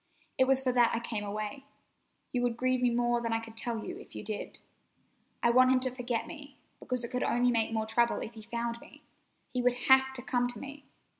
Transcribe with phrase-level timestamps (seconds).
[0.39, 1.63] It was for that I came away.
[2.31, 4.57] You would grieve me more than I can tell you if you did.
[5.43, 8.41] I want him to forget me, because it could only make him trouble if he
[8.41, 9.03] found me.
[9.51, 10.85] He would have to come to me.